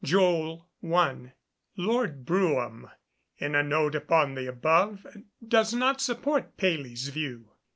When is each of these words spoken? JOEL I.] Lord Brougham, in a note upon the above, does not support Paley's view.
JOEL 0.03 0.67
I.] 0.83 1.33
Lord 1.77 2.25
Brougham, 2.25 2.89
in 3.37 3.53
a 3.53 3.61
note 3.61 3.93
upon 3.93 4.33
the 4.33 4.47
above, 4.47 5.05
does 5.47 5.75
not 5.75 6.01
support 6.01 6.57
Paley's 6.57 7.09
view. 7.09 7.51